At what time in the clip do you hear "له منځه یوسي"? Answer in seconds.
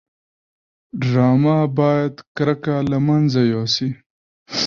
2.91-3.89